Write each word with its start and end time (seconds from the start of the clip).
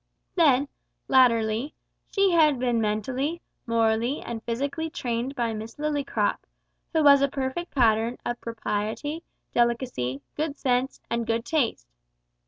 Then, 0.33 0.67
latterly, 1.07 1.75
she 2.11 2.31
had 2.31 2.57
been 2.57 2.81
mentally, 2.81 3.39
morally, 3.67 4.19
and 4.19 4.41
physically 4.41 4.89
trained 4.89 5.35
by 5.35 5.53
Miss 5.53 5.75
Lillycrop, 5.75 6.37
who 6.91 7.03
was 7.03 7.21
a 7.21 7.27
perfect 7.27 7.75
pattern 7.75 8.17
of 8.25 8.41
propriety 8.41 9.23
delicacy, 9.53 10.23
good 10.35 10.57
sense, 10.57 10.99
and 11.11 11.27
good 11.27 11.45
taste. 11.45 11.87